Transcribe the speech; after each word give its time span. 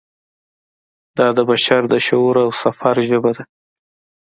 دا 1.17 1.27
د 1.37 1.39
بشر 1.49 1.81
د 1.91 1.95
شعور 2.07 2.35
او 2.43 2.49
سفر 2.63 2.95
ژبه 3.09 3.31
ده. 3.37 3.43